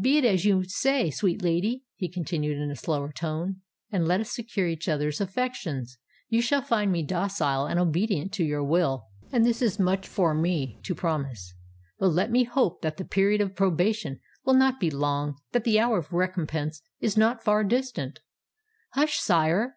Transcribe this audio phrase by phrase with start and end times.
[0.00, 4.20] Be it as you say, sweet lady," he continued, in a slower tone; "and let
[4.20, 5.98] us secure each other's affections.
[6.28, 10.78] You shall find me docile and obedient to your will—and this is much for me
[10.84, 11.54] to promise.
[11.98, 15.98] But let me hope that the period of probation will not be long—that the hour
[15.98, 18.20] of recompense is not far distant——"
[18.94, 19.70] "Hush, sire!"